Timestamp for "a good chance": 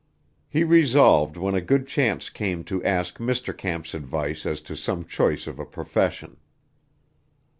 1.53-2.31